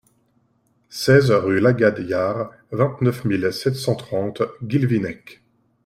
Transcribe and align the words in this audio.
seize 0.89 1.29
rue 1.31 1.59
Lagad 1.59 1.99
Yar, 1.99 2.49
vingt-neuf 2.71 3.23
mille 3.23 3.53
sept 3.53 3.75
cent 3.75 3.93
trente 3.95 4.41
Guilvinec 4.63 5.43